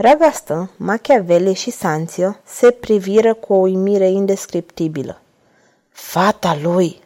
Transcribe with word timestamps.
Ragastă, 0.00 0.70
Machiavelli 0.76 1.54
și 1.54 1.70
Sanzio 1.70 2.36
se 2.44 2.70
priviră 2.70 3.34
cu 3.34 3.52
o 3.52 3.56
uimire 3.56 4.08
indescriptibilă. 4.08 5.20
Fata 5.90 6.58
lui! 6.62 7.00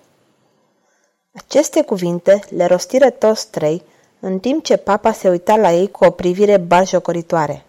Aceste 1.34 1.82
cuvinte 1.82 2.40
le 2.48 2.66
rostiră 2.66 3.10
toți 3.10 3.50
trei, 3.50 3.82
în 4.20 4.38
timp 4.38 4.64
ce 4.64 4.76
papa 4.76 5.12
se 5.12 5.28
uita 5.28 5.56
la 5.56 5.72
ei 5.72 5.90
cu 5.90 6.04
o 6.04 6.10
privire 6.10 6.56
baljocoritoare. 6.56 7.64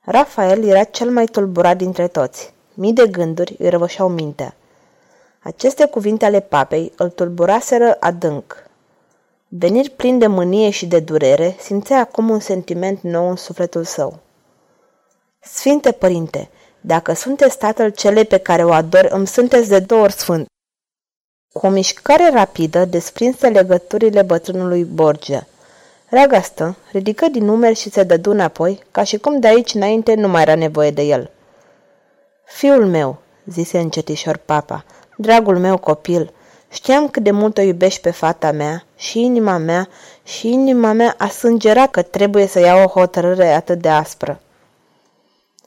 Rafael 0.00 0.64
era 0.64 0.84
cel 0.84 1.10
mai 1.10 1.26
tulburat 1.26 1.76
dintre 1.76 2.08
toți. 2.08 2.52
Mii 2.74 2.92
de 2.92 3.06
gânduri 3.06 3.56
îi 3.58 3.68
răvășeau 3.68 4.08
mintea. 4.08 4.54
Aceste 5.42 5.86
cuvinte 5.86 6.24
ale 6.24 6.40
papei 6.40 6.92
îl 6.96 7.10
tulburaseră 7.10 7.96
adânc. 8.00 8.69
Venir 9.52 9.88
plin 9.88 10.18
de 10.18 10.26
mânie 10.26 10.70
și 10.70 10.86
de 10.86 11.00
durere, 11.00 11.56
simțea 11.58 11.98
acum 11.98 12.28
un 12.28 12.40
sentiment 12.40 13.00
nou 13.00 13.28
în 13.28 13.36
sufletul 13.36 13.84
său. 13.84 14.18
Sfinte 15.40 15.92
Părinte, 15.92 16.50
dacă 16.80 17.12
sunteți 17.12 17.58
tatăl 17.58 17.90
celei 17.90 18.24
pe 18.24 18.38
care 18.38 18.64
o 18.64 18.72
ador, 18.72 19.08
îmi 19.10 19.26
sunteți 19.26 19.68
de 19.68 19.78
două 19.78 20.02
ori 20.02 20.12
sfânt. 20.12 20.46
Cu 21.52 21.66
o 21.66 21.68
mișcare 21.68 22.30
rapidă 22.30 22.84
desprinse 22.84 23.48
legăturile 23.48 24.22
bătrânului 24.22 24.84
Borgia. 24.84 25.46
Ragastă 26.08 26.76
ridică 26.92 27.26
din 27.26 27.44
numeri 27.44 27.78
și 27.78 27.90
se 27.90 28.02
dădu 28.02 28.30
înapoi, 28.30 28.82
ca 28.90 29.02
și 29.02 29.18
cum 29.18 29.40
de 29.40 29.46
aici 29.46 29.74
înainte 29.74 30.14
nu 30.14 30.28
mai 30.28 30.42
era 30.42 30.54
nevoie 30.54 30.90
de 30.90 31.02
el. 31.02 31.30
Fiul 32.44 32.86
meu, 32.86 33.18
zise 33.46 33.78
încetișor 33.78 34.36
papa, 34.36 34.84
dragul 35.16 35.58
meu 35.58 35.78
copil, 35.78 36.32
Știam 36.72 37.08
cât 37.08 37.22
de 37.22 37.30
mult 37.30 37.58
o 37.58 37.60
iubești 37.60 38.00
pe 38.00 38.10
fata 38.10 38.52
mea 38.52 38.84
și 38.96 39.20
inima 39.20 39.56
mea 39.56 39.88
și 40.22 40.48
inima 40.48 40.92
mea 40.92 41.14
a 41.18 41.28
sângerat 41.28 41.90
că 41.90 42.02
trebuie 42.02 42.46
să 42.46 42.60
iau 42.60 42.82
o 42.82 42.86
hotărâre 42.86 43.52
atât 43.52 43.78
de 43.80 43.88
aspră. 43.88 44.40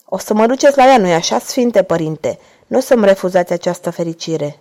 O 0.06 0.18
să 0.18 0.34
mă 0.34 0.46
duceți 0.46 0.78
la 0.78 0.86
ea, 0.86 0.98
nu-i 0.98 1.14
așa, 1.14 1.40
Sfinte 1.40 1.84
Părinte? 1.84 2.40
Nu 2.68 2.80
să-mi 2.80 3.06
refuzați 3.06 3.54
această 3.54 3.90
fericire. 3.90 4.60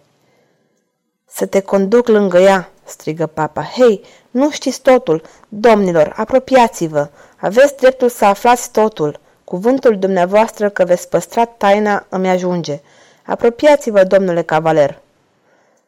Să 1.29 1.47
te 1.47 1.61
conduc 1.61 2.09
lângă 2.09 2.39
ea, 2.39 2.71
strigă 2.85 3.27
papa. 3.27 3.63
Hei, 3.63 4.05
nu 4.31 4.51
știți 4.51 4.81
totul. 4.81 5.23
Domnilor, 5.49 6.13
apropiați-vă. 6.17 7.09
Aveți 7.37 7.77
dreptul 7.77 8.09
să 8.09 8.25
aflați 8.25 8.71
totul. 8.71 9.21
Cuvântul 9.45 9.99
dumneavoastră 9.99 10.69
că 10.69 10.85
veți 10.85 11.09
păstra 11.09 11.45
taina 11.45 12.07
îmi 12.09 12.29
ajunge. 12.29 12.81
Apropiați-vă, 13.23 14.05
domnule 14.05 14.43
cavaler. 14.43 15.02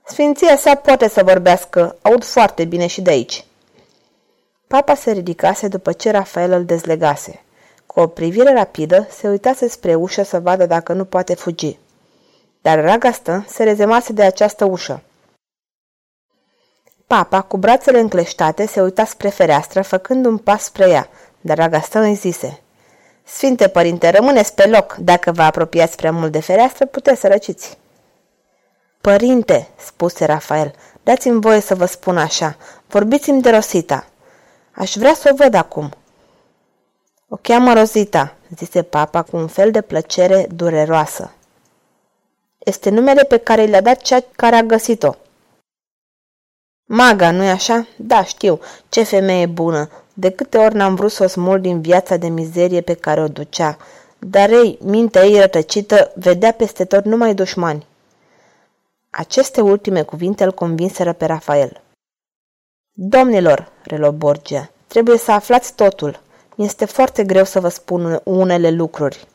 Sfinția 0.06 0.56
sa 0.56 0.74
poate 0.74 1.08
să 1.08 1.22
vorbească, 1.22 1.96
aud 2.02 2.24
foarte 2.24 2.64
bine 2.64 2.86
și 2.86 3.00
de 3.00 3.10
aici. 3.10 3.44
Papa 4.66 4.94
se 4.94 5.10
ridicase 5.10 5.68
după 5.68 5.92
ce 5.92 6.10
Rafael 6.10 6.52
îl 6.52 6.64
dezlegase. 6.64 7.42
Cu 7.86 8.00
o 8.00 8.06
privire 8.06 8.52
rapidă, 8.52 9.06
se 9.10 9.28
uitase 9.28 9.68
spre 9.68 9.94
ușă 9.94 10.22
să 10.22 10.40
vadă 10.40 10.66
dacă 10.66 10.92
nu 10.92 11.04
poate 11.04 11.34
fugi. 11.34 11.78
Dar 12.62 12.80
Ragastă 12.80 13.44
se 13.48 13.64
rezemase 13.64 14.12
de 14.12 14.22
această 14.22 14.64
ușă. 14.64 15.02
Papa, 17.06 17.42
cu 17.42 17.56
brațele 17.56 17.98
încleștate, 17.98 18.66
se 18.66 18.80
uita 18.80 19.04
spre 19.04 19.28
fereastră, 19.28 19.82
făcând 19.82 20.26
un 20.26 20.38
pas 20.38 20.64
spre 20.64 20.88
ea, 20.88 21.08
dar 21.40 21.56
Ragastă 21.56 21.98
îi 21.98 22.14
zise 22.14 22.60
Sfinte 23.22 23.68
părinte, 23.68 24.10
rămâneți 24.10 24.54
pe 24.54 24.66
loc. 24.66 24.94
Dacă 24.98 25.32
vă 25.32 25.42
apropiați 25.42 25.96
prea 25.96 26.12
mult 26.12 26.32
de 26.32 26.40
fereastră, 26.40 26.86
puteți 26.86 27.20
să 27.20 27.28
răciți. 27.28 27.78
Părinte, 29.10 29.68
spuse 29.76 30.24
Rafael, 30.24 30.74
dați-mi 31.02 31.40
voie 31.40 31.60
să 31.60 31.74
vă 31.74 31.84
spun 31.84 32.18
așa. 32.18 32.56
Vorbiți-mi 32.88 33.42
de 33.42 33.50
Rosita. 33.50 34.06
Aș 34.72 34.96
vrea 34.96 35.14
să 35.14 35.30
o 35.32 35.34
văd 35.34 35.54
acum. 35.54 35.90
O 37.28 37.36
cheamă 37.36 37.72
Rosita, 37.72 38.34
zise 38.56 38.82
papa 38.82 39.22
cu 39.22 39.36
un 39.36 39.46
fel 39.46 39.70
de 39.70 39.80
plăcere 39.80 40.46
dureroasă. 40.54 41.32
Este 42.58 42.90
numele 42.90 43.22
pe 43.22 43.36
care 43.36 43.64
le-a 43.64 43.80
dat 43.80 44.00
cea 44.00 44.24
care 44.36 44.56
a 44.56 44.62
găsit-o. 44.62 45.14
Maga, 46.84 47.30
nu-i 47.30 47.50
așa? 47.50 47.86
Da, 47.96 48.24
știu. 48.24 48.60
Ce 48.88 49.02
femeie 49.02 49.46
bună. 49.46 49.90
De 50.14 50.30
câte 50.30 50.58
ori 50.58 50.74
n-am 50.74 50.94
vrut 50.94 51.12
să 51.12 51.24
o 51.24 51.26
smul 51.26 51.60
din 51.60 51.80
viața 51.80 52.16
de 52.16 52.28
mizerie 52.28 52.80
pe 52.80 52.94
care 52.94 53.22
o 53.22 53.28
ducea. 53.28 53.76
Dar 54.18 54.50
ei, 54.50 54.78
mintea 54.82 55.24
ei 55.24 55.40
rătăcită, 55.40 56.12
vedea 56.14 56.52
peste 56.52 56.84
tot 56.84 57.04
numai 57.04 57.34
dușmani. 57.34 57.86
Aceste 59.16 59.60
ultime 59.60 60.02
cuvinte 60.02 60.44
îl 60.44 60.52
convinseră 60.52 61.12
pe 61.12 61.26
Rafael. 61.26 61.82
Domnilor, 62.92 63.72
relo 63.82 64.12
Borgia, 64.12 64.70
trebuie 64.86 65.18
să 65.18 65.32
aflați 65.32 65.74
totul. 65.74 66.20
Este 66.56 66.84
foarte 66.84 67.24
greu 67.24 67.44
să 67.44 67.60
vă 67.60 67.68
spun 67.68 68.20
unele 68.24 68.70
lucruri. 68.70 69.26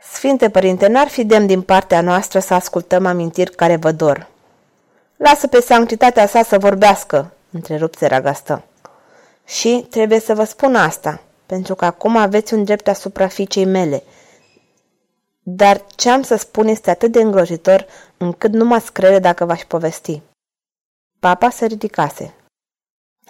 Sfinte 0.00 0.50
Părinte, 0.50 0.86
n-ar 0.86 1.08
fi 1.08 1.24
demn 1.24 1.46
din 1.46 1.62
partea 1.62 2.00
noastră 2.00 2.38
să 2.38 2.54
ascultăm 2.54 3.06
amintiri 3.06 3.54
care 3.54 3.76
vă 3.76 3.92
dor. 3.92 4.28
Lasă 5.16 5.46
pe 5.46 5.60
sanctitatea 5.60 6.26
sa 6.26 6.42
să 6.42 6.58
vorbească, 6.58 7.32
întrerupse 7.50 8.06
Ragastă. 8.06 8.64
Și 9.44 9.86
trebuie 9.90 10.20
să 10.20 10.34
vă 10.34 10.44
spun 10.44 10.74
asta, 10.74 11.22
pentru 11.46 11.74
că 11.74 11.84
acum 11.84 12.16
aveți 12.16 12.54
un 12.54 12.64
drept 12.64 12.88
asupra 12.88 13.28
fiicei 13.28 13.64
mele– 13.64 14.02
dar 15.42 15.84
ce 15.96 16.10
am 16.10 16.22
să 16.22 16.36
spun 16.36 16.66
este 16.66 16.90
atât 16.90 17.12
de 17.12 17.20
îngrozitor 17.20 17.86
încât 18.16 18.52
nu 18.52 18.64
mă 18.64 18.84
crede 18.92 19.18
dacă 19.18 19.44
v-aș 19.44 19.64
povesti. 19.64 20.22
Papa 21.18 21.50
se 21.50 21.66
ridicase. 21.66 22.34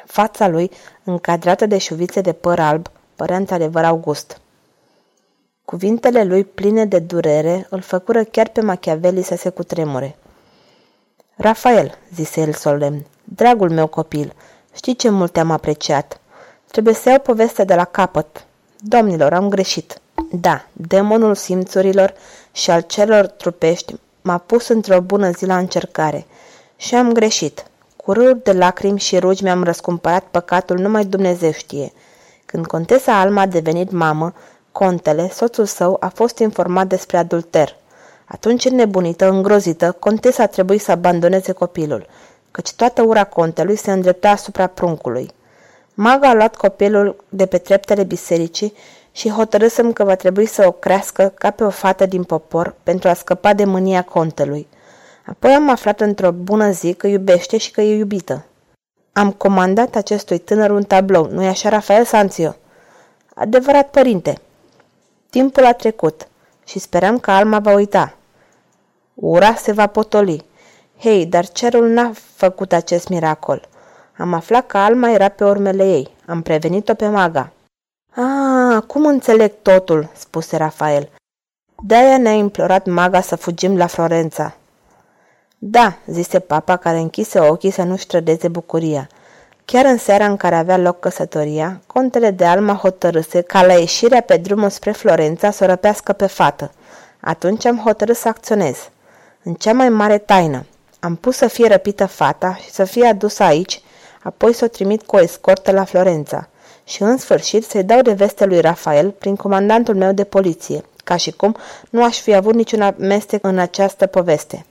Fața 0.04 0.48
lui, 0.48 0.70
încadrată 1.04 1.66
de 1.66 1.78
șuvițe 1.78 2.20
de 2.20 2.32
păr 2.32 2.58
alb, 2.58 2.90
părea 3.14 3.36
într-adevăr 3.36 3.84
august. 3.84 4.40
Cuvintele 5.64 6.24
lui 6.24 6.44
pline 6.44 6.84
de 6.84 6.98
durere 6.98 7.66
îl 7.70 7.80
făcură 7.80 8.24
chiar 8.24 8.48
pe 8.48 8.60
Machiavelli 8.60 9.22
să 9.22 9.36
se 9.36 9.48
cutremure. 9.48 10.16
Rafael, 11.36 11.98
zise 12.14 12.40
el 12.40 12.52
solemn, 12.52 13.06
dragul 13.24 13.70
meu 13.70 13.86
copil, 13.86 14.34
știi 14.74 14.96
ce 14.96 15.08
mult 15.08 15.32
te-am 15.32 15.50
apreciat. 15.50 16.20
Trebuie 16.66 16.94
să 16.94 17.08
iau 17.08 17.18
povestea 17.18 17.64
de 17.64 17.74
la 17.74 17.84
capăt. 17.84 18.46
Domnilor, 18.78 19.32
am 19.32 19.48
greșit. 19.48 20.01
Da, 20.40 20.64
demonul 20.72 21.34
simțurilor 21.34 22.14
și 22.52 22.70
al 22.70 22.80
celor 22.80 23.26
trupești 23.26 23.94
m-a 24.22 24.38
pus 24.38 24.68
într-o 24.68 25.00
bună 25.00 25.30
zi 25.30 25.46
la 25.46 25.58
încercare 25.58 26.26
și 26.76 26.94
am 26.94 27.12
greșit. 27.12 27.64
Cu 27.96 28.12
râuri 28.12 28.42
de 28.42 28.52
lacrimi 28.52 28.98
și 28.98 29.18
rugi 29.18 29.42
mi-am 29.42 29.64
răscumpărat 29.64 30.24
păcatul 30.30 30.78
numai 30.78 31.04
Dumnezeu 31.04 31.52
știe. 31.52 31.92
Când 32.46 32.66
contesa 32.66 33.20
Alma 33.20 33.40
a 33.40 33.46
devenit 33.46 33.90
mamă, 33.90 34.34
contele, 34.72 35.30
soțul 35.32 35.64
său, 35.64 35.96
a 36.00 36.08
fost 36.08 36.38
informat 36.38 36.86
despre 36.86 37.16
adulter. 37.16 37.76
Atunci, 38.24 38.68
nebunită, 38.68 39.28
îngrozită, 39.28 39.96
contesa 39.98 40.42
a 40.42 40.46
trebuit 40.46 40.80
să 40.80 40.90
abandoneze 40.90 41.52
copilul, 41.52 42.06
căci 42.50 42.72
toată 42.72 43.02
ura 43.02 43.24
contelui 43.24 43.76
se 43.76 43.92
îndrepta 43.92 44.30
asupra 44.30 44.66
pruncului. 44.66 45.30
Maga 45.94 46.28
a 46.28 46.34
luat 46.34 46.56
copilul 46.56 47.24
de 47.28 47.46
pe 47.46 47.58
treptele 47.58 48.04
bisericii 48.04 48.74
și 49.12 49.30
hotărâsem 49.30 49.92
că 49.92 50.04
va 50.04 50.14
trebui 50.14 50.46
să 50.46 50.66
o 50.66 50.70
crească 50.70 51.32
ca 51.38 51.50
pe 51.50 51.64
o 51.64 51.70
fată 51.70 52.06
din 52.06 52.24
popor 52.24 52.74
pentru 52.82 53.08
a 53.08 53.14
scăpa 53.14 53.52
de 53.54 53.64
mânia 53.64 54.02
contelui. 54.02 54.68
Apoi 55.26 55.50
am 55.50 55.70
aflat 55.70 56.00
într-o 56.00 56.30
bună 56.30 56.70
zi 56.70 56.94
că 56.94 57.06
iubește 57.06 57.56
și 57.56 57.70
că 57.70 57.80
e 57.80 57.96
iubită. 57.96 58.44
Am 59.12 59.32
comandat 59.32 59.94
acestui 59.94 60.38
tânăr 60.38 60.70
un 60.70 60.82
tablou, 60.82 61.28
nu-i 61.30 61.48
așa, 61.48 61.68
Rafael 61.68 62.04
Sanțio? 62.04 62.56
Adevărat, 63.34 63.90
părinte. 63.90 64.40
Timpul 65.30 65.64
a 65.64 65.72
trecut 65.72 66.28
și 66.64 66.78
speram 66.78 67.18
că 67.18 67.30
Alma 67.30 67.58
va 67.58 67.72
uita. 67.74 68.16
Ura 69.14 69.54
se 69.54 69.72
va 69.72 69.86
potoli. 69.86 70.44
Hei, 70.98 71.26
dar 71.26 71.48
cerul 71.48 71.88
n-a 71.88 72.10
făcut 72.34 72.72
acest 72.72 73.08
miracol. 73.08 73.68
Am 74.18 74.32
aflat 74.32 74.66
că 74.66 74.78
Alma 74.78 75.10
era 75.10 75.28
pe 75.28 75.44
urmele 75.44 75.84
ei. 75.84 76.14
Am 76.26 76.42
prevenit-o 76.42 76.94
pe 76.94 77.08
maga. 77.08 77.52
Ah, 78.14 78.51
cum 78.92 79.06
înțeleg 79.06 79.52
totul, 79.62 80.10
spuse 80.18 80.56
Rafael. 80.56 81.08
De-aia 81.82 82.18
ne-a 82.18 82.32
implorat 82.32 82.86
maga 82.86 83.20
să 83.20 83.36
fugim 83.36 83.76
la 83.76 83.86
Florența. 83.86 84.56
Da, 85.58 85.96
zise 86.06 86.38
papa 86.38 86.76
care 86.76 86.98
închise 86.98 87.40
ochii 87.40 87.70
să 87.70 87.82
nu-și 87.82 88.06
trădeze 88.06 88.48
bucuria. 88.48 89.08
Chiar 89.64 89.84
în 89.84 89.98
seara 89.98 90.26
în 90.26 90.36
care 90.36 90.54
avea 90.54 90.76
loc 90.76 91.00
căsătoria, 91.00 91.80
contele 91.86 92.30
de 92.30 92.44
Alma 92.44 92.74
hotărâse 92.74 93.40
ca 93.40 93.66
la 93.66 93.72
ieșirea 93.72 94.20
pe 94.20 94.36
drumul 94.36 94.70
spre 94.70 94.92
Florența 94.92 95.50
să 95.50 95.64
o 95.64 95.66
răpească 95.66 96.12
pe 96.12 96.26
fată. 96.26 96.72
Atunci 97.20 97.64
am 97.64 97.78
hotărât 97.78 98.16
să 98.16 98.28
acționez. 98.28 98.76
În 99.42 99.54
cea 99.54 99.72
mai 99.72 99.88
mare 99.88 100.18
taină. 100.18 100.66
Am 101.00 101.14
pus 101.14 101.36
să 101.36 101.46
fie 101.46 101.68
răpită 101.68 102.06
fata 102.06 102.54
și 102.54 102.70
să 102.70 102.84
fie 102.84 103.06
adusă 103.06 103.42
aici, 103.42 103.82
apoi 104.22 104.52
să 104.52 104.64
o 104.64 104.68
trimit 104.68 105.02
cu 105.02 105.16
o 105.16 105.20
escortă 105.20 105.72
la 105.72 105.84
Florența 105.84 106.46
și 106.84 107.02
în 107.02 107.16
sfârșit 107.16 107.64
să-i 107.64 107.84
dau 107.84 108.00
de 108.00 108.12
veste 108.12 108.44
lui 108.44 108.60
Rafael 108.60 109.10
prin 109.10 109.36
comandantul 109.36 109.94
meu 109.94 110.12
de 110.12 110.24
poliție, 110.24 110.82
ca 111.04 111.16
și 111.16 111.30
cum 111.30 111.56
nu 111.90 112.04
aș 112.04 112.20
fi 112.20 112.34
avut 112.34 112.54
niciun 112.54 112.80
amestec 112.80 113.44
în 113.44 113.58
această 113.58 114.06
poveste. 114.06 114.66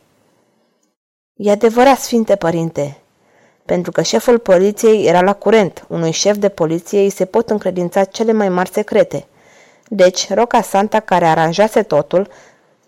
E 1.35 1.51
adevărat, 1.51 1.97
Sfinte 1.97 2.35
Părinte, 2.35 2.97
pentru 3.65 3.91
că 3.91 4.01
șeful 4.01 4.39
poliției 4.39 5.05
era 5.05 5.21
la 5.21 5.33
curent. 5.33 5.85
Unui 5.87 6.11
șef 6.11 6.37
de 6.37 6.49
poliție 6.49 6.99
îi 6.99 7.09
se 7.09 7.25
pot 7.25 7.49
încredința 7.49 8.03
cele 8.03 8.31
mai 8.31 8.49
mari 8.49 8.69
secrete. 8.69 9.25
Deci, 9.87 10.33
Roca 10.33 10.61
Santa, 10.61 10.99
care 10.99 11.25
aranjase 11.25 11.83
totul, 11.83 12.27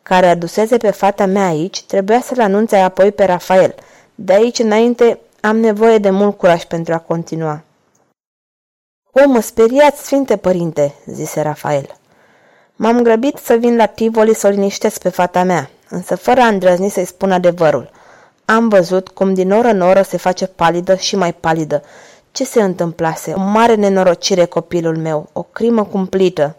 care 0.03 0.25
aduseze 0.25 0.77
pe 0.77 0.91
fata 0.91 1.25
mea 1.25 1.47
aici, 1.47 1.83
trebuia 1.83 2.21
să-l 2.21 2.39
anunțe 2.39 2.75
apoi 2.75 3.11
pe 3.11 3.25
Rafael. 3.25 3.75
De 4.15 4.33
aici 4.33 4.59
înainte 4.59 5.19
am 5.41 5.57
nevoie 5.57 5.97
de 5.97 6.09
mult 6.09 6.37
curaj 6.37 6.63
pentru 6.63 6.93
a 6.93 6.97
continua. 6.97 7.61
O, 9.13 9.27
mă 9.27 9.39
speriați, 9.39 10.05
Sfinte 10.05 10.37
Părinte, 10.37 10.93
zise 11.05 11.41
Rafael. 11.41 11.97
M-am 12.75 13.01
grăbit 13.01 13.37
să 13.37 13.53
vin 13.53 13.75
la 13.75 13.85
Tivoli 13.85 14.35
să 14.35 14.47
o 14.47 14.49
liniștesc 14.49 15.01
pe 15.01 15.09
fata 15.09 15.43
mea, 15.43 15.69
însă 15.89 16.15
fără 16.15 16.41
a 16.41 16.47
îndrăzni 16.47 16.89
să-i 16.89 17.05
spun 17.05 17.31
adevărul– 17.31 17.89
am 18.45 18.67
văzut 18.67 19.09
cum 19.09 19.33
din 19.33 19.51
oră 19.51 19.67
în 19.67 19.81
oră 19.81 20.01
se 20.01 20.17
face 20.17 20.45
palidă 20.45 20.95
și 20.95 21.15
mai 21.15 21.33
palidă. 21.33 21.83
Ce 22.31 22.43
se 22.43 22.61
întâmplase? 22.61 23.33
O 23.35 23.39
mare 23.39 23.75
nenorocire 23.75 24.45
copilul 24.45 24.97
meu, 24.97 25.29
o 25.33 25.41
crimă 25.41 25.83
cumplită. 25.83 26.55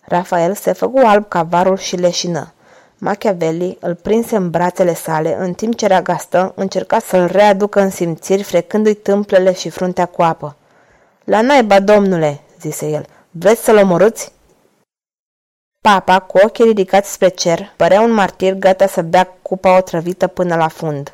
Rafael 0.00 0.54
se 0.54 0.72
făcu 0.72 0.98
alb 1.04 1.28
ca 1.28 1.42
varul 1.42 1.76
și 1.76 1.96
leșină. 1.96 2.52
Machiavelli 2.98 3.78
îl 3.80 3.94
prinse 3.94 4.36
în 4.36 4.50
brațele 4.50 4.94
sale, 4.94 5.36
în 5.38 5.52
timp 5.52 5.76
ce 5.76 5.86
Ragastă 5.86 6.52
încerca 6.56 6.98
să-l 6.98 7.26
readucă 7.26 7.80
în 7.80 7.90
simțiri, 7.90 8.42
frecându-i 8.42 8.94
tâmplele 8.94 9.52
și 9.52 9.68
fruntea 9.68 10.06
cu 10.06 10.22
apă. 10.22 10.56
La 11.24 11.40
naiba, 11.40 11.80
domnule, 11.80 12.40
zise 12.60 12.86
el, 12.86 13.06
vreți 13.30 13.62
să-l 13.62 13.76
omorâți? 13.76 14.32
Papa, 15.80 16.20
cu 16.20 16.38
ochii 16.38 16.64
ridicați 16.64 17.12
spre 17.12 17.28
cer, 17.28 17.72
părea 17.76 18.00
un 18.00 18.12
martir 18.12 18.54
gata 18.54 18.86
să 18.86 19.02
bea 19.02 19.26
cupa 19.42 19.76
otrăvită 19.76 20.26
până 20.26 20.56
la 20.56 20.68
fund. 20.68 21.12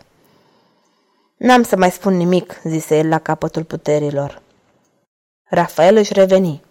N-am 1.36 1.62
să 1.62 1.76
mai 1.76 1.90
spun 1.90 2.16
nimic, 2.16 2.60
zise 2.64 2.98
el 2.98 3.08
la 3.08 3.18
capătul 3.18 3.64
puterilor. 3.64 4.42
Rafael 5.44 5.96
își 5.96 6.12
reveni. 6.12 6.62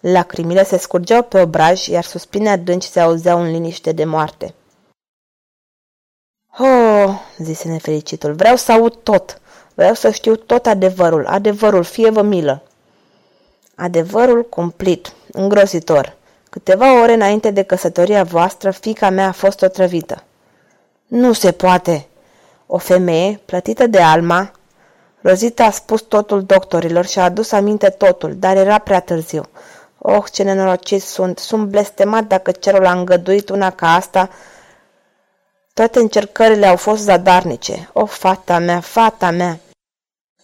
Lacrimile 0.00 0.64
se 0.64 0.76
scurgeau 0.76 1.22
pe 1.22 1.40
obraj, 1.40 1.86
iar 1.86 2.04
suspine 2.04 2.50
adânci 2.50 2.84
se 2.84 3.00
auzeau 3.00 3.40
în 3.40 3.50
liniște 3.50 3.92
de 3.92 4.04
moarte. 4.04 4.54
Oh, 6.58 7.20
zise 7.38 7.68
nefericitul, 7.68 8.32
vreau 8.32 8.56
să 8.56 8.72
aud 8.72 8.94
tot. 9.02 9.40
Vreau 9.74 9.94
să 9.94 10.10
știu 10.10 10.36
tot 10.36 10.66
adevărul, 10.66 11.26
adevărul, 11.26 11.82
fie 11.82 12.10
vă 12.10 12.22
milă. 12.22 12.62
Adevărul 13.76 14.44
cumplit, 14.48 15.12
îngrozitor. 15.32 16.16
Câteva 16.50 17.00
ore 17.02 17.12
înainte 17.12 17.50
de 17.50 17.62
căsătoria 17.62 18.22
voastră, 18.22 18.70
fica 18.70 19.10
mea 19.10 19.26
a 19.26 19.32
fost 19.32 19.62
otrăvită. 19.62 20.22
Nu 21.06 21.32
se 21.32 21.52
poate! 21.52 22.06
O 22.66 22.78
femeie, 22.78 23.40
plătită 23.44 23.86
de 23.86 24.00
Alma, 24.00 24.52
Rozita 25.26 25.64
a 25.64 25.70
spus 25.70 26.00
totul 26.00 26.42
doctorilor 26.42 27.06
și 27.06 27.18
a 27.18 27.24
adus 27.24 27.52
aminte 27.52 27.88
totul, 27.88 28.34
dar 28.36 28.56
era 28.56 28.78
prea 28.78 29.00
târziu. 29.00 29.42
Oh, 29.98 30.24
ce 30.32 30.42
nenorociți 30.42 31.06
sunt! 31.06 31.38
Sunt 31.38 31.66
blestemat 31.66 32.24
dacă 32.24 32.50
cerul 32.50 32.86
a 32.86 32.92
îngăduit 32.92 33.48
una 33.48 33.70
ca 33.70 33.94
asta. 33.94 34.30
Toate 35.74 35.98
încercările 35.98 36.66
au 36.66 36.76
fost 36.76 37.02
zadarnice. 37.02 37.90
Oh, 37.92 38.08
fata 38.08 38.58
mea, 38.58 38.80
fata 38.80 39.30
mea! 39.30 39.58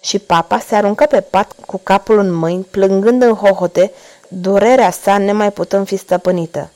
Și 0.04 0.18
papa 0.18 0.58
se 0.58 0.74
aruncă 0.74 1.06
pe 1.06 1.20
pat 1.20 1.52
cu 1.66 1.80
capul 1.82 2.18
în 2.18 2.32
mâini, 2.32 2.66
plângând 2.70 3.22
în 3.22 3.34
hohote, 3.34 3.92
durerea 4.28 4.90
sa 4.90 5.18
nemai 5.18 5.52
putând 5.52 5.86
fi 5.86 5.96
stăpânită. 5.96 6.70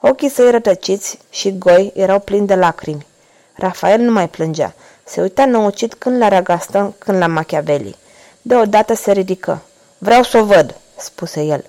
Ochii 0.00 0.28
săi 0.28 0.50
rătăciți 0.50 1.18
și 1.30 1.58
goi 1.58 1.92
erau 1.94 2.18
plini 2.18 2.46
de 2.46 2.54
lacrimi. 2.54 3.06
Rafael 3.54 4.00
nu 4.00 4.12
mai 4.12 4.28
plângea. 4.28 4.74
Se 5.04 5.20
uita 5.20 5.44
năucit 5.44 5.94
când 5.94 6.18
la 6.18 6.28
Ragastă, 6.28 6.94
când 6.98 7.18
la 7.18 7.26
Machiavelli. 7.26 7.96
Deodată 8.42 8.94
se 8.94 9.12
ridică. 9.12 9.62
Vreau 9.98 10.22
să 10.22 10.38
o 10.38 10.44
văd, 10.44 10.74
spuse 10.96 11.42
el. 11.42 11.64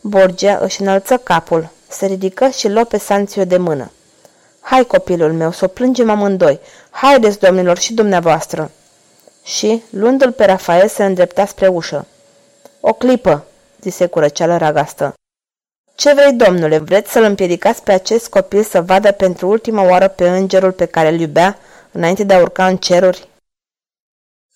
Borgia 0.00 0.58
își 0.62 0.80
înălță 0.80 1.16
capul, 1.16 1.68
se 1.88 2.06
ridică 2.06 2.48
și 2.48 2.68
luă 2.68 2.84
pe 2.84 2.98
Sanțio 2.98 3.44
de 3.44 3.56
mână. 3.56 3.90
Hai, 4.60 4.84
copilul 4.84 5.32
meu, 5.32 5.52
să 5.52 5.64
o 5.64 5.68
plângem 5.68 6.10
amândoi. 6.10 6.60
Haideți, 6.90 7.38
domnilor, 7.38 7.78
și 7.78 7.94
dumneavoastră. 7.94 8.70
Și, 9.48 9.82
luându-l 9.90 10.32
pe 10.32 10.44
Rafael, 10.44 10.88
se 10.88 11.04
îndrepta 11.04 11.46
spre 11.46 11.68
ușă. 11.68 12.06
O 12.80 12.92
clipă, 12.92 13.46
zise 13.80 14.06
cu 14.06 14.18
răceală 14.18 14.56
ragastă. 14.56 15.14
Ce 15.94 16.12
vrei, 16.12 16.32
domnule, 16.32 16.78
vreți 16.78 17.10
să-l 17.10 17.22
împiedicați 17.22 17.82
pe 17.82 17.92
acest 17.92 18.28
copil 18.28 18.62
să 18.62 18.82
vadă 18.82 19.12
pentru 19.12 19.48
ultima 19.48 19.82
oară 19.82 20.08
pe 20.08 20.28
îngerul 20.28 20.72
pe 20.72 20.86
care 20.86 21.08
îl 21.08 21.20
iubea 21.20 21.58
înainte 21.92 22.24
de 22.24 22.34
a 22.34 22.40
urca 22.40 22.66
în 22.66 22.76
ceruri? 22.76 23.28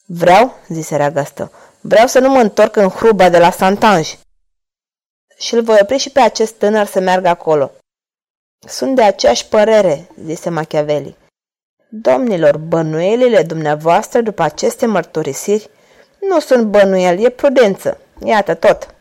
Vreau, 0.06 0.54
zise 0.68 0.96
Ragastă, 0.96 1.52
vreau 1.80 2.06
să 2.06 2.18
nu 2.18 2.28
mă 2.28 2.40
întorc 2.40 2.76
în 2.76 2.88
hruba 2.88 3.28
de 3.28 3.38
la 3.38 3.50
Santanj. 3.50 4.18
Și 5.36 5.54
îl 5.54 5.62
voi 5.62 5.78
opri 5.82 5.96
și 5.98 6.10
pe 6.10 6.20
acest 6.20 6.54
tânăr 6.54 6.86
să 6.86 7.00
meargă 7.00 7.28
acolo. 7.28 7.70
Sunt 8.66 8.94
de 8.94 9.02
aceeași 9.02 9.48
părere, 9.48 10.10
zise 10.24 10.50
Machiavelli. 10.50 11.16
Domnilor, 11.94 12.56
bănuielile 12.56 13.42
dumneavoastră 13.42 14.20
după 14.20 14.42
aceste 14.42 14.86
mărturisiri 14.86 15.70
nu 16.20 16.40
sunt 16.40 16.66
bănuieli, 16.66 17.24
e 17.24 17.28
prudență. 17.28 17.98
Iată 18.24 18.54
tot. 18.54 18.94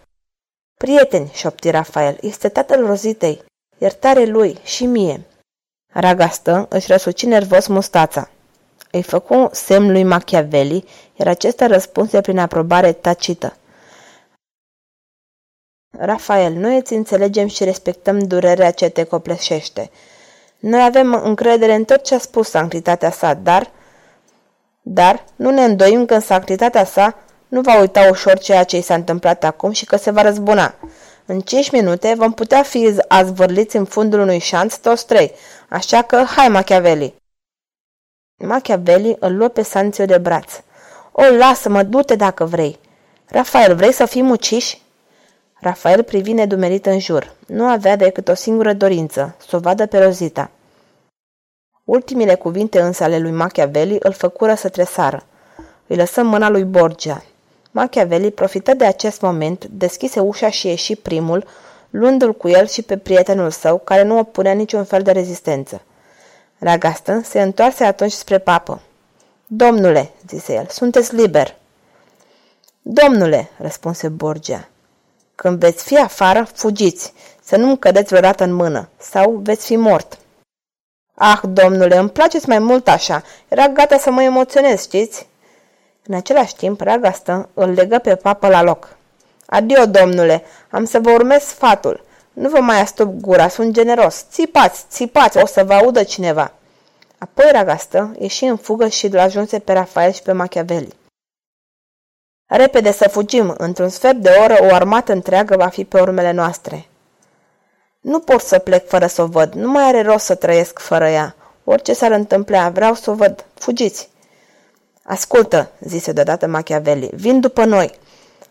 Prieteni, 0.77 1.31
șopti 1.33 1.69
Rafael, 1.69 2.17
este 2.21 2.49
tatăl 2.49 2.85
Rozitei. 2.85 3.43
Iertare 3.77 4.25
lui 4.25 4.57
și 4.63 4.85
mie. 4.85 5.21
Ragastă 5.93 6.65
își 6.69 6.87
răsuci 6.87 7.25
nervos 7.25 7.67
mustața. 7.67 8.29
Îi 8.91 9.03
făcu 9.03 9.49
semn 9.51 9.91
lui 9.91 10.03
Machiavelli, 10.03 10.85
iar 11.15 11.27
acesta 11.27 11.67
răspunse 11.67 12.21
prin 12.21 12.37
aprobare 12.37 12.91
tacită. 12.91 13.57
Rafael, 15.97 16.53
noi 16.53 16.77
îți 16.77 16.93
înțelegem 16.93 17.47
și 17.47 17.63
respectăm 17.63 18.19
durerea 18.19 18.71
ce 18.71 18.89
te 18.89 19.03
copleșește. 19.03 19.89
Noi 20.61 20.83
avem 20.83 21.21
încredere 21.23 21.73
în 21.73 21.83
tot 21.83 22.03
ce 22.03 22.15
a 22.15 22.19
spus 22.19 22.49
sanctitatea 22.49 23.11
sa, 23.11 23.33
dar... 23.33 23.71
Dar 24.81 25.23
nu 25.35 25.49
ne 25.49 25.63
îndoim 25.63 26.05
că 26.05 26.13
în 26.13 26.19
sanctitatea 26.19 26.85
sa 26.85 27.17
nu 27.47 27.61
va 27.61 27.79
uita 27.79 28.07
ușor 28.09 28.37
ceea 28.37 28.63
ce 28.63 28.77
i 28.77 28.81
s-a 28.81 28.93
întâmplat 28.93 29.43
acum 29.43 29.71
și 29.71 29.85
că 29.85 29.95
se 29.95 30.11
va 30.11 30.21
răzbuna. 30.21 30.75
În 31.25 31.39
cinci 31.39 31.71
minute 31.71 32.13
vom 32.17 32.33
putea 32.33 32.63
fi 32.63 32.95
azvârliți 33.07 33.75
în 33.75 33.85
fundul 33.85 34.19
unui 34.19 34.39
șanț 34.39 34.75
toți 34.75 35.05
trei, 35.05 35.31
așa 35.69 36.01
că 36.01 36.23
hai, 36.23 36.47
Machiavelli! 36.47 37.15
Machiavelli 38.35 39.15
îl 39.19 39.35
luă 39.35 39.47
pe 39.47 39.61
Sanțio 39.61 40.05
de 40.05 40.17
braț. 40.17 40.53
O, 41.11 41.23
lasă-mă, 41.37 41.83
du-te 41.83 42.15
dacă 42.15 42.45
vrei. 42.45 42.79
Rafael, 43.25 43.75
vrei 43.75 43.93
să 43.93 44.05
fim 44.05 44.29
uciși? 44.29 44.81
Rafael 45.61 46.03
privi 46.03 46.33
nedumerit 46.33 46.85
în 46.85 46.99
jur. 46.99 47.33
Nu 47.47 47.65
avea 47.65 47.95
decât 47.95 48.27
o 48.27 48.33
singură 48.33 48.73
dorință, 48.73 49.35
să 49.47 49.55
o 49.55 49.59
vadă 49.59 49.85
pe 49.85 50.03
Rozita. 50.03 50.49
Ultimile 51.83 52.35
cuvinte 52.35 52.81
însă 52.81 53.03
ale 53.03 53.19
lui 53.19 53.31
Machiavelli 53.31 53.97
îl 53.99 54.11
făcură 54.11 54.53
să 54.53 54.69
tresară. 54.69 55.25
Îi 55.87 55.95
lăsă 55.95 56.23
mâna 56.23 56.49
lui 56.49 56.63
Borgia. 56.63 57.23
Machiavelli 57.71 58.31
profită 58.31 58.73
de 58.73 58.85
acest 58.85 59.21
moment, 59.21 59.65
deschise 59.65 60.19
ușa 60.19 60.49
și 60.49 60.67
ieși 60.67 60.95
primul, 60.95 61.45
luându-l 61.89 62.33
cu 62.33 62.47
el 62.47 62.67
și 62.67 62.81
pe 62.81 62.97
prietenul 62.97 63.49
său, 63.49 63.77
care 63.77 64.03
nu 64.03 64.17
opunea 64.17 64.53
niciun 64.53 64.83
fel 64.83 65.01
de 65.01 65.11
rezistență. 65.11 65.81
Ragastă 66.57 67.21
se 67.23 67.41
întoarse 67.41 67.83
atunci 67.83 68.11
spre 68.11 68.37
papă. 68.37 68.81
Domnule, 69.47 70.11
zise 70.27 70.53
el, 70.53 70.67
sunteți 70.69 71.15
liber. 71.15 71.55
Domnule, 72.81 73.49
răspunse 73.57 74.07
Borgia, 74.07 74.67
când 75.41 75.59
veți 75.59 75.83
fi 75.83 75.97
afară, 75.97 76.47
fugiți, 76.53 77.13
să 77.43 77.55
nu-mi 77.57 77.79
cădeți 77.79 78.07
vreodată 78.07 78.43
în 78.43 78.53
mână, 78.53 78.89
sau 78.97 79.31
veți 79.43 79.65
fi 79.65 79.75
mort. 79.75 80.17
Ah, 81.15 81.39
domnule, 81.43 81.97
îmi 81.97 82.09
placeți 82.09 82.49
mai 82.49 82.59
mult 82.59 82.87
așa, 82.87 83.23
era 83.47 83.67
gata 83.67 83.97
să 83.97 84.11
mă 84.11 84.23
emoționez, 84.23 84.81
știți? 84.81 85.27
În 86.05 86.15
același 86.15 86.55
timp, 86.55 86.81
Ragastă 86.81 87.49
îl 87.53 87.69
legă 87.69 87.97
pe 87.97 88.15
papă 88.15 88.47
la 88.47 88.61
loc. 88.61 88.95
Adio, 89.45 89.85
domnule, 89.85 90.43
am 90.69 90.85
să 90.85 90.99
vă 90.99 91.11
urmez 91.11 91.41
sfatul. 91.41 92.03
Nu 92.33 92.49
vă 92.49 92.59
mai 92.59 92.81
astup 92.81 93.13
gura, 93.21 93.47
sunt 93.47 93.73
generos. 93.73 94.25
Țipați, 94.31 94.85
țipați, 94.89 95.37
o 95.37 95.45
să 95.45 95.63
vă 95.63 95.73
audă 95.73 96.03
cineva. 96.03 96.53
Apoi 97.17 97.49
Ragastă 97.51 98.15
ieși 98.19 98.45
în 98.45 98.57
fugă 98.57 98.87
și 98.87 99.05
îl 99.05 99.19
ajunse 99.19 99.59
pe 99.59 99.73
Rafael 99.73 100.11
și 100.11 100.21
pe 100.21 100.31
Machiavelli. 100.31 100.99
Repede 102.53 102.91
să 102.91 103.07
fugim, 103.09 103.55
într-un 103.57 103.89
sfert 103.89 104.17
de 104.17 104.29
oră 104.43 104.57
o 104.61 104.73
armată 104.73 105.11
întreagă 105.11 105.55
va 105.57 105.67
fi 105.67 105.83
pe 105.83 105.99
urmele 105.99 106.31
noastre. 106.31 106.87
Nu 108.01 108.19
pot 108.19 108.41
să 108.41 108.59
plec 108.59 108.87
fără 108.87 109.07
să 109.07 109.21
o 109.21 109.25
văd, 109.25 109.53
nu 109.53 109.71
mai 109.71 109.83
are 109.83 110.01
rost 110.01 110.25
să 110.25 110.35
trăiesc 110.35 110.79
fără 110.79 111.07
ea. 111.07 111.35
Orice 111.63 111.93
s-ar 111.93 112.11
întâmpla, 112.11 112.69
vreau 112.69 112.93
să 112.93 113.11
o 113.11 113.13
văd. 113.13 113.45
Fugiți! 113.53 114.09
Ascultă, 115.03 115.69
zise 115.79 116.11
deodată 116.11 116.47
Machiavelli, 116.47 117.09
vin 117.13 117.39
după 117.39 117.65
noi. 117.65 117.91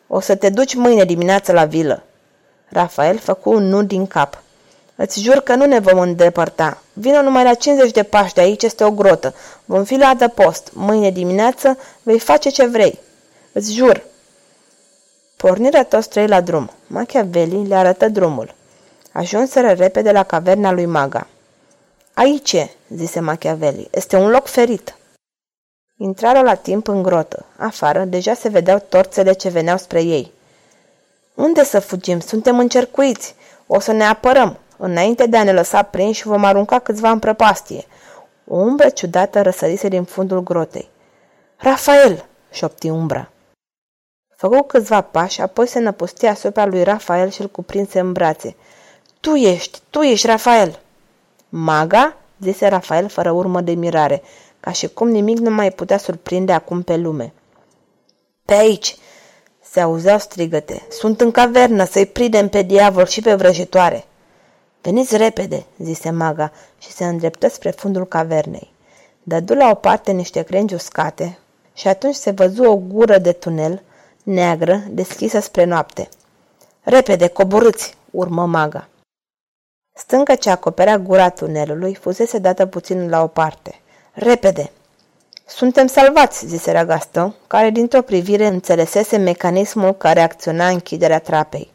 O 0.07 0.21
să 0.21 0.35
te 0.35 0.49
duci 0.49 0.75
mâine 0.75 1.04
dimineață 1.04 1.52
la 1.52 1.64
vilă. 1.64 2.02
Rafael 2.69 3.19
făcu 3.19 3.50
un 3.50 3.69
nu 3.69 3.83
din 3.83 4.07
cap. 4.07 4.42
Îți 4.97 5.21
jur 5.21 5.40
că 5.40 5.54
nu 5.54 5.64
ne 5.64 5.78
vom 5.78 5.99
îndepărta. 5.99 6.83
Vino 6.92 7.23
numai 7.23 7.45
la 7.45 7.54
50 7.54 7.90
de 7.90 8.02
pași 8.02 8.35
de 8.35 8.40
aici, 8.40 8.62
este 8.62 8.85
o 8.85 8.90
grotă. 8.90 9.35
Vom 9.64 9.85
fi 9.85 9.97
la 9.97 10.07
adăpost. 10.07 10.71
Mâine 10.73 11.11
dimineață 11.11 11.78
vei 12.02 12.19
face 12.19 12.49
ce 12.49 12.66
vrei. 12.66 12.99
Îți 13.52 13.73
jur. 13.73 14.02
Pornirea 15.37 15.85
toți 15.85 16.09
trei 16.09 16.26
la 16.26 16.40
drum. 16.40 16.71
Machiavelli 16.87 17.66
le 17.66 17.75
arătă 17.75 18.09
drumul. 18.09 18.54
Ajunseră 19.12 19.73
repede 19.73 20.12
la 20.12 20.23
caverna 20.23 20.71
lui 20.71 20.87
Maga. 20.87 21.26
Aici, 22.14 22.57
zise 22.88 23.21
Machiavelli, 23.21 23.88
este 23.90 24.16
un 24.16 24.30
loc 24.30 24.47
ferit. 24.47 24.97
Intrară 25.97 26.40
la 26.40 26.54
timp 26.54 26.88
în 26.88 27.02
grotă. 27.02 27.45
Afară 27.57 28.04
deja 28.04 28.35
se 28.35 28.49
vedeau 28.49 28.85
torțele 28.88 29.33
ce 29.33 29.49
veneau 29.49 29.76
spre 29.76 30.02
ei. 30.02 30.33
Unde 31.35 31.64
să 31.64 31.80
fugim? 31.80 32.21
Suntem 32.21 32.59
încercuiți. 32.59 33.35
O 33.66 33.80
să 33.80 33.92
ne 33.92 34.04
apărăm. 34.04 34.59
Înainte 34.76 35.26
de 35.26 35.37
a 35.37 35.42
ne 35.42 35.52
lăsa 35.52 35.83
prinși, 35.83 36.26
vom 36.26 36.45
arunca 36.45 36.78
câțiva 36.78 37.11
în 37.11 37.19
prăpastie. 37.19 37.87
O 38.47 38.57
umbră 38.57 38.88
ciudată 38.88 39.42
răsărise 39.42 39.88
din 39.88 40.04
fundul 40.04 40.42
grotei. 40.42 40.88
Rafael! 41.57 42.25
șopti 42.50 42.88
umbra. 42.88 43.30
Făcu 44.40 44.62
câțiva 44.62 45.00
pași, 45.00 45.40
apoi 45.40 45.66
se 45.66 45.78
năpusti 45.78 46.26
asupra 46.26 46.66
lui 46.66 46.82
Rafael 46.82 47.30
și 47.30 47.40
îl 47.40 47.49
cuprinse 47.49 48.00
în 48.00 48.12
brațe. 48.12 48.56
Tu 49.20 49.35
ești, 49.35 49.80
tu 49.90 50.00
ești, 50.00 50.26
Rafael! 50.26 50.78
Maga? 51.49 52.16
zise 52.42 52.66
Rafael 52.66 53.09
fără 53.09 53.30
urmă 53.30 53.61
de 53.61 53.73
mirare, 53.73 54.23
ca 54.61 54.73
și 54.73 54.88
cum 54.88 55.09
nimic 55.09 55.38
nu 55.38 55.50
mai 55.50 55.70
putea 55.70 55.99
surprinde 55.99 56.52
acum 56.52 56.82
pe 56.82 56.97
lume. 56.97 57.32
Pe 58.44 58.54
aici! 58.54 58.97
Se 59.62 59.80
auzeau 59.80 60.18
strigăte. 60.18 60.87
Sunt 60.90 61.20
în 61.20 61.30
cavernă, 61.30 61.85
să-i 61.85 62.06
pridem 62.06 62.49
pe 62.49 62.62
diavol 62.62 63.06
și 63.06 63.20
pe 63.20 63.35
vrăjitoare. 63.35 64.04
Veniți 64.82 65.16
repede, 65.16 65.64
zise 65.78 66.11
maga 66.11 66.52
și 66.78 66.90
se 66.90 67.04
îndreptă 67.04 67.49
spre 67.49 67.70
fundul 67.70 68.06
cavernei. 68.06 68.73
Dădu 69.23 69.54
la 69.54 69.70
o 69.70 69.75
parte 69.75 70.12
niște 70.12 70.42
crengi 70.42 70.75
uscate 70.75 71.38
și 71.75 71.88
atunci 71.88 72.14
se 72.14 72.30
văzu 72.30 72.64
o 72.64 72.76
gură 72.76 73.18
de 73.18 73.32
tunel 73.32 73.82
neagră 74.22 74.82
deschisă 74.88 75.40
spre 75.40 75.64
noapte. 75.64 76.08
Repede, 76.82 77.28
coborâți, 77.28 77.96
urmă 78.10 78.46
maga. 78.46 78.88
Stânca 79.92 80.34
ce 80.34 80.50
acoperea 80.50 80.98
gura 80.98 81.28
tunelului 81.28 81.94
fusese 81.94 82.38
dată 82.38 82.66
puțin 82.66 83.08
la 83.08 83.22
o 83.22 83.26
parte. 83.26 83.80
Repede! 84.12 84.70
Suntem 85.46 85.86
salvați, 85.86 86.46
zise 86.46 86.84
Gaston, 86.86 87.34
care 87.46 87.70
dintr-o 87.70 88.02
privire 88.02 88.46
înțelesese 88.46 89.16
mecanismul 89.16 89.92
care 89.92 90.20
acționa 90.20 90.68
închiderea 90.68 91.18
trapei. 91.18 91.70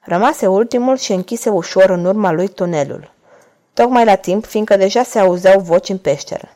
Rămase 0.00 0.46
ultimul 0.46 0.96
și 0.96 1.12
închise 1.12 1.48
ușor 1.48 1.90
în 1.90 2.04
urma 2.04 2.32
lui 2.32 2.48
tunelul. 2.48 3.12
Tocmai 3.74 4.04
la 4.04 4.14
timp, 4.14 4.44
fiindcă 4.46 4.76
deja 4.76 5.02
se 5.02 5.18
auzeau 5.18 5.60
voci 5.60 5.88
în 5.88 5.98
peșteră. 5.98 6.48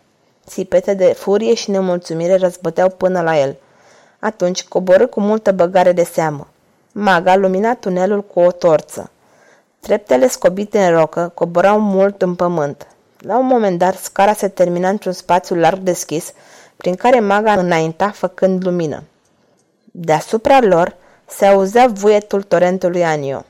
Țipete 0.46 0.94
de 0.94 1.04
furie 1.04 1.54
și 1.54 1.70
nemulțumire 1.70 2.36
răzbăteau 2.36 2.88
până 2.88 3.22
la 3.22 3.38
el. 3.38 3.56
Atunci 4.24 4.64
coborâ 4.64 5.06
cu 5.06 5.20
multă 5.20 5.52
băgare 5.52 5.92
de 5.92 6.04
seamă. 6.04 6.46
Maga 6.92 7.36
lumina 7.36 7.74
tunelul 7.74 8.24
cu 8.24 8.40
o 8.40 8.50
torță. 8.50 9.10
Treptele 9.80 10.28
scobite 10.28 10.84
în 10.84 10.96
rocă 10.96 11.30
coborau 11.34 11.80
mult 11.80 12.22
în 12.22 12.34
pământ. 12.34 12.86
La 13.18 13.38
un 13.38 13.46
moment 13.46 13.78
dat, 13.78 13.94
scara 13.94 14.32
se 14.32 14.48
termina 14.48 14.88
într-un 14.88 15.12
spațiu 15.12 15.56
larg 15.56 15.78
deschis, 15.78 16.32
prin 16.76 16.94
care 16.94 17.20
maga 17.20 17.52
înainta 17.52 18.10
făcând 18.10 18.64
lumină. 18.64 19.02
Deasupra 19.84 20.60
lor 20.60 20.96
se 21.26 21.46
auzea 21.46 21.86
vuietul 21.86 22.42
torentului 22.42 23.04
Anio. 23.04 23.44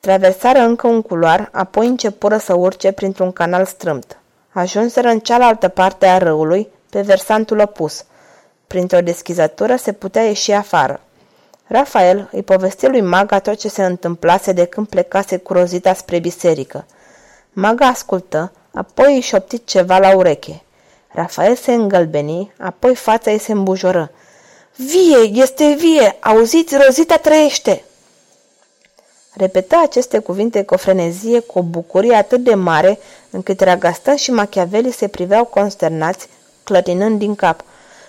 Traversară 0.00 0.58
încă 0.58 0.86
un 0.86 1.02
culoar, 1.02 1.48
apoi 1.52 1.86
începură 1.86 2.36
să 2.36 2.54
urce 2.54 2.92
printr-un 2.92 3.32
canal 3.32 3.64
strâmt. 3.64 4.18
Ajunseră 4.52 5.08
în 5.08 5.18
cealaltă 5.18 5.68
parte 5.68 6.06
a 6.06 6.18
râului, 6.18 6.68
pe 6.90 7.00
versantul 7.00 7.58
opus. 7.58 8.04
Printr-o 8.72 9.00
deschizătură 9.00 9.76
se 9.76 9.92
putea 9.92 10.22
ieși 10.22 10.52
afară. 10.52 11.00
Rafael 11.66 12.28
îi 12.32 12.42
povesti 12.42 12.86
lui 12.86 13.00
Maga 13.00 13.38
tot 13.38 13.58
ce 13.58 13.68
se 13.68 13.84
întâmplase 13.84 14.52
de 14.52 14.64
când 14.64 14.88
plecase 14.88 15.36
cu 15.36 15.52
Rozita 15.52 15.94
spre 15.94 16.18
biserică. 16.18 16.86
Maga 17.52 17.86
ascultă, 17.86 18.52
apoi 18.74 19.14
îi 19.14 19.20
șopti 19.20 19.64
ceva 19.64 19.98
la 19.98 20.16
ureche. 20.16 20.62
Rafael 21.08 21.56
se 21.56 21.72
îngălbeni, 21.72 22.52
apoi 22.58 22.94
fața 22.94 23.30
ei 23.30 23.38
se 23.38 23.52
îmbujoră. 23.52 24.10
Vie, 24.76 25.42
este 25.42 25.74
vie! 25.78 26.16
Auziți, 26.20 26.76
Rozita 26.76 27.16
trăiește!" 27.16 27.84
Repeta 29.34 29.82
aceste 29.84 30.18
cuvinte 30.18 30.64
cu 30.64 30.74
o 30.74 30.76
frenezie, 30.76 31.40
cu 31.40 31.58
o 31.58 31.62
bucurie 31.62 32.14
atât 32.14 32.40
de 32.44 32.54
mare, 32.54 32.98
încât 33.30 33.60
Ragastan 33.60 34.16
și 34.16 34.30
Machiavelli 34.30 34.92
se 34.92 35.08
priveau 35.08 35.44
consternați, 35.44 36.28
clătinând 36.64 37.18
din 37.18 37.34
cap. 37.34 37.64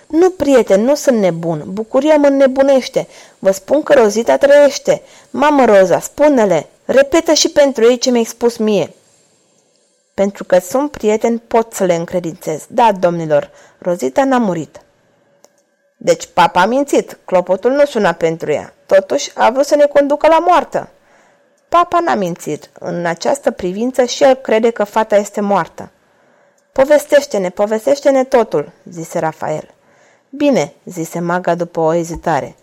Nu, 0.06 0.30
prieten, 0.30 0.84
nu 0.84 0.94
sunt 0.94 1.18
nebun. 1.18 1.62
Bucuria 1.66 2.16
mă 2.16 2.26
înnebunește. 2.26 3.06
Vă 3.38 3.50
spun 3.50 3.82
că 3.82 3.92
Rozita 3.92 4.36
trăiește. 4.36 5.02
Mamă 5.30 5.64
Roza, 5.64 6.00
spune-le. 6.00 6.66
Repetă 6.84 7.32
și 7.32 7.48
pentru 7.48 7.84
ei 7.84 7.98
ce 7.98 8.10
mi-ai 8.10 8.24
spus 8.24 8.56
mie. 8.56 8.94
Pentru 10.14 10.44
că 10.44 10.58
sunt 10.58 10.90
prieteni, 10.90 11.38
pot 11.38 11.72
să 11.72 11.84
le 11.84 11.94
încredințez. 11.94 12.64
Da, 12.68 12.92
domnilor, 12.92 13.50
Rozita 13.78 14.24
n-a 14.24 14.38
murit. 14.38 14.80
Deci 15.96 16.26
papa 16.26 16.60
a 16.60 16.66
mințit. 16.66 17.18
Clopotul 17.24 17.70
nu 17.70 17.84
suna 17.84 18.12
pentru 18.12 18.52
ea. 18.52 18.74
Totuși 18.86 19.30
a 19.34 19.50
vrut 19.50 19.66
să 19.66 19.76
ne 19.76 19.86
conducă 19.86 20.26
la 20.26 20.38
moartă. 20.38 20.88
Papa 21.68 22.00
n-a 22.00 22.14
mințit. 22.14 22.70
În 22.78 23.06
această 23.06 23.50
privință 23.50 24.04
și 24.04 24.22
el 24.24 24.34
crede 24.34 24.70
că 24.70 24.84
fata 24.84 25.16
este 25.16 25.40
moartă. 25.40 25.90
Povestește-ne, 26.72 27.50
povestește-ne 27.50 28.24
totul, 28.24 28.72
zise 28.90 29.18
Rafael. 29.18 29.73
Bine, 30.36 30.74
zise 30.84 31.18
maga 31.18 31.54
după 31.54 31.80
o 31.80 31.94
ezitare. 31.94 32.56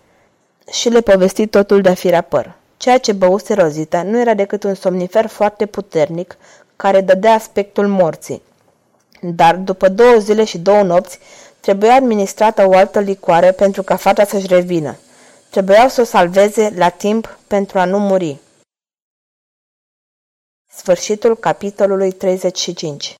Și 0.72 0.90
le 0.90 1.01
povesti 1.01 1.48
totul 1.48 1.82
de-a 1.82 1.94
fi 1.94 2.10
rapăr. 2.10 2.56
Ceea 2.78 2.98
ce 2.98 3.12
băuse 3.12 3.54
Rozita 3.54 4.04
nu 4.04 4.20
era 4.20 4.34
decât 4.34 4.63
un 4.63 4.74
somnifer 4.74 5.28
foarte 5.28 5.66
puternic 5.66 6.38
care 6.75 7.01
dădea 7.01 7.34
aspectul 7.34 7.88
morții. 7.88 8.42
Dar 9.22 9.56
după 9.56 9.90
două 9.90 10.18
zile 10.18 10.44
și 10.44 10.58
două 10.58 10.84
nopți 10.84 11.20
trebuia 11.60 11.94
administrată 11.94 12.68
o 12.68 12.75
altă 12.75 13.00
licoare 13.00 13.51
pentru 13.51 13.84
ca 13.84 13.96
fata 13.96 14.25
să-și 14.25 14.48
revină. 14.48 14.96
Trebuiau 15.50 15.88
să 15.88 16.01
o 16.01 16.04
salveze 16.04 16.74
la 16.75 16.90
timp 16.90 17.38
pentru 17.48 17.80
a 17.80 17.86
nu 17.86 18.00
muri. 18.00 18.40
Sfârșitul 20.72 21.38
capitolului 21.38 22.12
35 22.12 23.16